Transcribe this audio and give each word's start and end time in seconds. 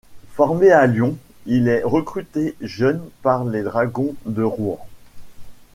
Formé 0.33 0.71
à 0.71 0.87
Lyon, 0.87 1.15
il 1.45 1.67
est 1.67 1.83
recruté 1.83 2.55
jeune 2.59 3.07
par 3.21 3.45
les 3.45 3.61
Dragons 3.61 4.15
de 4.25 4.41
Rouen. 4.41 4.79